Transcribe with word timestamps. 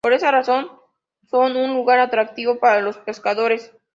Por 0.03 0.13
esa 0.13 0.31
razón, 0.31 0.67
son 1.29 1.55
un 1.57 1.75
lugar 1.75 1.99
atractivo 1.99 2.57
para 2.59 2.81
los 2.81 2.97
pescadores. 2.97 3.71